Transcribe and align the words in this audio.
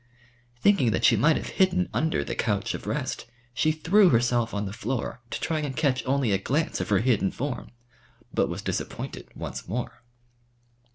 Thinking 0.59 0.89
that 0.89 1.05
she 1.05 1.15
might 1.15 1.35
have 1.37 1.49
hidden 1.61 1.87
under 1.93 2.23
the 2.23 2.33
couch 2.33 2.73
of 2.73 2.87
rest, 2.87 3.27
she 3.53 3.71
threw 3.71 4.09
herself 4.09 4.51
on 4.51 4.65
the 4.65 4.73
floor 4.73 5.21
to 5.29 5.39
try 5.39 5.59
and 5.59 5.77
catch 5.77 6.03
only 6.07 6.31
a 6.31 6.39
glance 6.39 6.81
of 6.81 6.89
her 6.89 7.01
hidden 7.01 7.29
form, 7.29 7.69
but 8.33 8.49
was 8.49 8.63
disappointed 8.63 9.27
once 9.35 9.67
more. 9.67 10.01